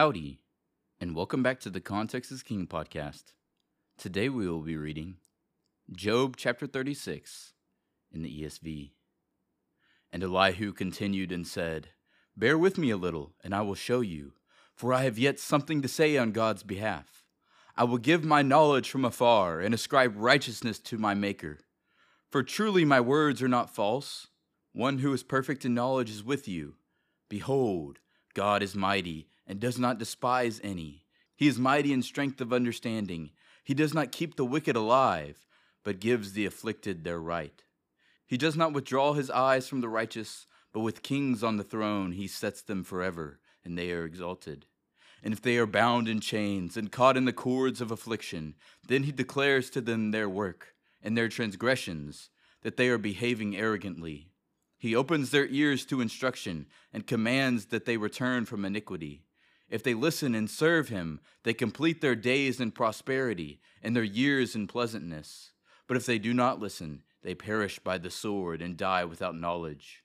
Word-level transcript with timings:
Howdy, 0.00 0.40
and 0.98 1.14
welcome 1.14 1.42
back 1.42 1.60
to 1.60 1.68
the 1.68 1.78
Context 1.78 2.32
is 2.32 2.42
King 2.42 2.66
podcast. 2.66 3.34
Today 3.98 4.30
we 4.30 4.48
will 4.48 4.62
be 4.62 4.74
reading 4.74 5.16
Job 5.92 6.38
chapter 6.38 6.66
36 6.66 7.52
in 8.10 8.22
the 8.22 8.42
ESV. 8.42 8.92
And 10.10 10.22
Elihu 10.22 10.72
continued 10.72 11.30
and 11.30 11.46
said, 11.46 11.88
Bear 12.34 12.56
with 12.56 12.78
me 12.78 12.88
a 12.88 12.96
little, 12.96 13.34
and 13.44 13.54
I 13.54 13.60
will 13.60 13.74
show 13.74 14.00
you, 14.00 14.32
for 14.74 14.94
I 14.94 15.02
have 15.02 15.18
yet 15.18 15.38
something 15.38 15.82
to 15.82 15.86
say 15.86 16.16
on 16.16 16.32
God's 16.32 16.62
behalf. 16.62 17.26
I 17.76 17.84
will 17.84 17.98
give 17.98 18.24
my 18.24 18.40
knowledge 18.40 18.88
from 18.88 19.04
afar 19.04 19.60
and 19.60 19.74
ascribe 19.74 20.14
righteousness 20.16 20.78
to 20.78 20.96
my 20.96 21.12
Maker. 21.12 21.58
For 22.30 22.42
truly 22.42 22.86
my 22.86 23.02
words 23.02 23.42
are 23.42 23.48
not 23.48 23.74
false. 23.74 24.28
One 24.72 25.00
who 25.00 25.12
is 25.12 25.22
perfect 25.22 25.66
in 25.66 25.74
knowledge 25.74 26.08
is 26.08 26.24
with 26.24 26.48
you. 26.48 26.76
Behold, 27.28 27.98
God 28.32 28.62
is 28.62 28.74
mighty 28.74 29.26
and 29.50 29.58
does 29.58 29.80
not 29.80 29.98
despise 29.98 30.60
any. 30.62 31.02
He 31.34 31.48
is 31.48 31.58
mighty 31.58 31.92
in 31.92 32.02
strength 32.02 32.40
of 32.40 32.52
understanding. 32.52 33.30
He 33.64 33.74
does 33.74 33.92
not 33.92 34.12
keep 34.12 34.36
the 34.36 34.44
wicked 34.44 34.76
alive, 34.76 35.44
but 35.82 35.98
gives 35.98 36.34
the 36.34 36.46
afflicted 36.46 37.02
their 37.02 37.18
right. 37.18 37.64
He 38.24 38.36
does 38.36 38.54
not 38.54 38.72
withdraw 38.72 39.14
his 39.14 39.28
eyes 39.28 39.66
from 39.66 39.80
the 39.80 39.88
righteous, 39.88 40.46
but 40.72 40.80
with 40.80 41.02
kings 41.02 41.42
on 41.42 41.56
the 41.56 41.64
throne 41.64 42.12
he 42.12 42.28
sets 42.28 42.62
them 42.62 42.84
forever, 42.84 43.40
and 43.64 43.76
they 43.76 43.90
are 43.90 44.04
exalted. 44.04 44.66
And 45.20 45.34
if 45.34 45.42
they 45.42 45.56
are 45.56 45.66
bound 45.66 46.06
in 46.06 46.20
chains 46.20 46.76
and 46.76 46.92
caught 46.92 47.16
in 47.16 47.24
the 47.24 47.32
cords 47.32 47.80
of 47.80 47.90
affliction, 47.90 48.54
then 48.86 49.02
he 49.02 49.10
declares 49.10 49.68
to 49.70 49.80
them 49.80 50.12
their 50.12 50.28
work 50.28 50.76
and 51.02 51.18
their 51.18 51.28
transgressions, 51.28 52.30
that 52.62 52.76
they 52.76 52.88
are 52.88 52.98
behaving 52.98 53.56
arrogantly. 53.56 54.30
He 54.78 54.94
opens 54.94 55.32
their 55.32 55.48
ears 55.48 55.84
to 55.86 56.00
instruction 56.00 56.66
and 56.92 57.04
commands 57.04 57.66
that 57.66 57.84
they 57.84 57.96
return 57.96 58.44
from 58.44 58.64
iniquity. 58.64 59.24
If 59.70 59.84
they 59.84 59.94
listen 59.94 60.34
and 60.34 60.50
serve 60.50 60.88
him, 60.88 61.20
they 61.44 61.54
complete 61.54 62.00
their 62.00 62.16
days 62.16 62.60
in 62.60 62.72
prosperity 62.72 63.60
and 63.82 63.94
their 63.94 64.02
years 64.02 64.54
in 64.54 64.66
pleasantness. 64.66 65.52
But 65.86 65.96
if 65.96 66.04
they 66.04 66.18
do 66.18 66.34
not 66.34 66.60
listen, 66.60 67.02
they 67.22 67.34
perish 67.34 67.78
by 67.78 67.98
the 67.98 68.10
sword 68.10 68.60
and 68.60 68.76
die 68.76 69.04
without 69.04 69.36
knowledge. 69.36 70.02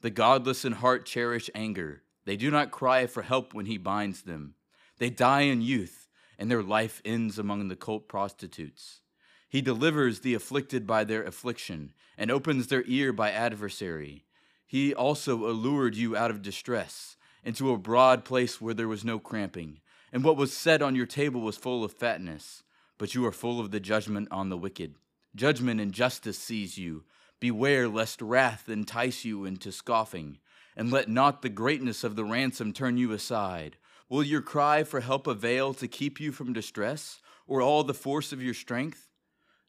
The 0.00 0.10
godless 0.10 0.64
in 0.64 0.72
heart 0.72 1.06
cherish 1.06 1.50
anger. 1.54 2.02
They 2.24 2.36
do 2.36 2.50
not 2.50 2.70
cry 2.70 3.06
for 3.06 3.22
help 3.22 3.52
when 3.52 3.66
he 3.66 3.78
binds 3.78 4.22
them. 4.22 4.54
They 4.98 5.10
die 5.10 5.42
in 5.42 5.62
youth, 5.62 6.08
and 6.38 6.50
their 6.50 6.62
life 6.62 7.02
ends 7.04 7.38
among 7.38 7.68
the 7.68 7.76
cult 7.76 8.08
prostitutes. 8.08 9.00
He 9.48 9.60
delivers 9.60 10.20
the 10.20 10.34
afflicted 10.34 10.86
by 10.86 11.04
their 11.04 11.24
affliction 11.24 11.92
and 12.16 12.30
opens 12.30 12.68
their 12.68 12.84
ear 12.86 13.12
by 13.12 13.32
adversary. 13.32 14.24
He 14.66 14.94
also 14.94 15.48
allured 15.48 15.96
you 15.96 16.16
out 16.16 16.30
of 16.30 16.42
distress 16.42 17.16
into 17.44 17.72
a 17.72 17.78
broad 17.78 18.24
place 18.24 18.60
where 18.60 18.74
there 18.74 18.88
was 18.88 19.04
no 19.04 19.18
cramping, 19.18 19.80
and 20.12 20.24
what 20.24 20.36
was 20.36 20.52
set 20.52 20.82
on 20.82 20.96
your 20.96 21.06
table 21.06 21.40
was 21.40 21.56
full 21.56 21.84
of 21.84 21.92
fatness. 21.92 22.62
But 22.98 23.14
you 23.14 23.24
are 23.26 23.32
full 23.32 23.60
of 23.60 23.70
the 23.70 23.80
judgment 23.80 24.28
on 24.30 24.48
the 24.50 24.58
wicked. 24.58 24.94
Judgment 25.34 25.80
and 25.80 25.92
justice 25.92 26.38
seize 26.38 26.76
you. 26.76 27.04
Beware 27.38 27.88
lest 27.88 28.20
wrath 28.20 28.68
entice 28.68 29.24
you 29.24 29.44
into 29.44 29.72
scoffing, 29.72 30.38
and 30.76 30.90
let 30.90 31.08
not 31.08 31.40
the 31.40 31.48
greatness 31.48 32.04
of 32.04 32.16
the 32.16 32.24
ransom 32.24 32.72
turn 32.72 32.98
you 32.98 33.12
aside. 33.12 33.76
Will 34.08 34.22
your 34.22 34.42
cry 34.42 34.84
for 34.84 35.00
help 35.00 35.26
avail 35.26 35.72
to 35.74 35.88
keep 35.88 36.20
you 36.20 36.32
from 36.32 36.52
distress, 36.52 37.20
or 37.46 37.62
all 37.62 37.84
the 37.84 37.94
force 37.94 38.32
of 38.32 38.42
your 38.42 38.54
strength? 38.54 39.08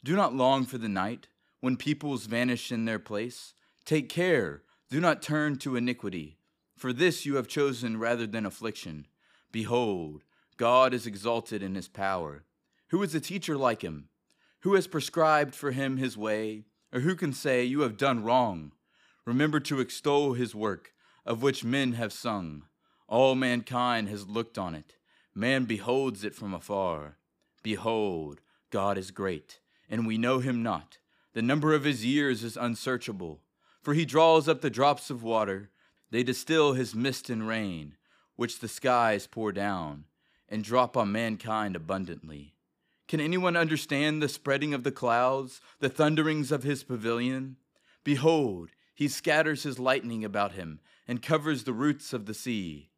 Do 0.03 0.15
not 0.15 0.35
long 0.35 0.65
for 0.65 0.77
the 0.77 0.89
night, 0.89 1.27
when 1.61 1.77
peoples 1.77 2.25
vanish 2.25 2.71
in 2.71 2.85
their 2.85 2.99
place. 2.99 3.53
Take 3.85 4.09
care, 4.09 4.63
do 4.89 4.99
not 4.99 5.21
turn 5.21 5.57
to 5.59 5.75
iniquity, 5.75 6.37
for 6.81 6.91
this 6.91 7.25
you 7.25 7.35
have 7.35 7.47
chosen 7.47 7.99
rather 7.99 8.25
than 8.25 8.45
affliction. 8.45 9.05
Behold, 9.51 10.23
God 10.57 10.93
is 10.93 11.05
exalted 11.05 11.61
in 11.61 11.75
his 11.75 11.87
power. 11.87 12.43
Who 12.89 13.03
is 13.03 13.13
a 13.13 13.19
teacher 13.19 13.55
like 13.55 13.83
him? 13.83 14.09
Who 14.61 14.73
has 14.73 14.87
prescribed 14.87 15.53
for 15.53 15.71
him 15.71 15.97
his 15.97 16.17
way? 16.17 16.63
Or 16.91 17.01
who 17.01 17.15
can 17.15 17.33
say, 17.33 17.63
You 17.63 17.81
have 17.81 17.97
done 17.97 18.23
wrong? 18.23 18.71
Remember 19.25 19.59
to 19.59 19.79
extol 19.79 20.33
his 20.33 20.55
work, 20.55 20.91
of 21.25 21.43
which 21.43 21.63
men 21.63 21.93
have 21.93 22.11
sung. 22.11 22.63
All 23.07 23.35
mankind 23.35 24.09
has 24.09 24.27
looked 24.27 24.57
on 24.57 24.73
it. 24.73 24.95
Man 25.35 25.65
beholds 25.65 26.23
it 26.23 26.33
from 26.33 26.53
afar. 26.53 27.17
Behold, 27.63 28.41
God 28.71 28.97
is 28.97 29.11
great 29.11 29.59
and 29.91 30.07
we 30.07 30.17
know 30.17 30.39
him 30.39 30.63
not. 30.63 30.97
The 31.33 31.41
number 31.41 31.75
of 31.75 31.83
his 31.83 32.03
years 32.05 32.43
is 32.43 32.57
unsearchable. 32.57 33.41
For 33.83 33.93
he 33.93 34.05
draws 34.05 34.47
up 34.47 34.61
the 34.61 34.69
drops 34.69 35.09
of 35.09 35.21
water, 35.21 35.69
they 36.11 36.23
distill 36.23 36.73
his 36.73 36.93
mist 36.93 37.29
and 37.29 37.47
rain, 37.47 37.95
which 38.35 38.59
the 38.59 38.67
skies 38.67 39.27
pour 39.27 39.51
down, 39.51 40.05
and 40.47 40.63
drop 40.63 40.95
on 40.95 41.11
mankind 41.11 41.75
abundantly. 41.75 42.53
Can 43.07 43.19
anyone 43.19 43.57
understand 43.57 44.21
the 44.21 44.29
spreading 44.29 44.73
of 44.73 44.83
the 44.83 44.91
clouds, 44.91 45.59
the 45.79 45.89
thunderings 45.89 46.51
of 46.51 46.63
his 46.63 46.83
pavilion? 46.83 47.57
Behold, 48.03 48.69
he 48.93 49.07
scatters 49.07 49.63
his 49.63 49.79
lightning 49.79 50.23
about 50.23 50.53
him, 50.53 50.79
and 51.07 51.21
covers 51.21 51.63
the 51.63 51.73
roots 51.73 52.13
of 52.13 52.25
the 52.25 52.33
sea. 52.33 52.89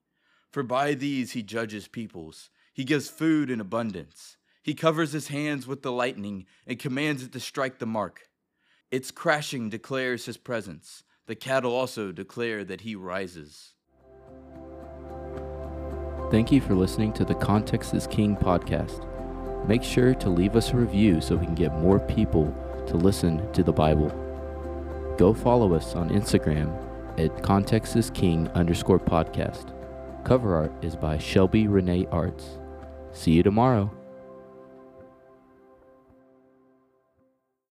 For 0.51 0.61
by 0.61 0.93
these 0.93 1.31
he 1.31 1.41
judges 1.41 1.87
peoples, 1.87 2.49
he 2.73 2.83
gives 2.83 3.09
food 3.09 3.49
in 3.49 3.59
abundance. 3.59 4.37
He 4.61 4.73
covers 4.73 5.11
his 5.11 5.29
hands 5.29 5.65
with 5.65 5.81
the 5.81 5.91
lightning 5.91 6.45
and 6.67 6.77
commands 6.79 7.23
it 7.23 7.31
to 7.33 7.39
strike 7.39 7.79
the 7.79 7.85
mark. 7.85 8.29
Its 8.91 9.11
crashing 9.11 9.69
declares 9.69 10.25
his 10.25 10.37
presence. 10.37 11.03
The 11.25 11.35
cattle 11.35 11.73
also 11.73 12.11
declare 12.11 12.65
that 12.65 12.81
he 12.81 12.95
rises. 12.95 13.73
Thank 16.31 16.51
you 16.51 16.59
for 16.59 16.75
listening 16.75 17.13
to 17.13 17.23
the 17.25 17.35
Context 17.35 17.93
is 17.93 18.07
King 18.07 18.35
podcast. 18.35 19.07
Make 19.67 19.83
sure 19.83 20.13
to 20.15 20.29
leave 20.29 20.55
us 20.55 20.71
a 20.71 20.75
review 20.75 21.21
so 21.21 21.35
we 21.35 21.45
can 21.45 21.55
get 21.55 21.73
more 21.75 21.99
people 21.99 22.53
to 22.87 22.97
listen 22.97 23.49
to 23.53 23.63
the 23.63 23.71
Bible. 23.71 24.09
Go 25.17 25.33
follow 25.33 25.73
us 25.73 25.95
on 25.95 26.09
Instagram 26.09 26.75
at 27.17 27.43
Context 27.43 27.95
is 27.95 28.09
King 28.09 28.49
underscore 28.49 28.99
podcast. 28.99 29.73
Cover 30.25 30.55
art 30.55 30.73
is 30.83 30.95
by 30.95 31.17
Shelby 31.17 31.67
Renee 31.67 32.07
Arts. 32.11 32.57
See 33.11 33.31
you 33.31 33.43
tomorrow. 33.43 33.91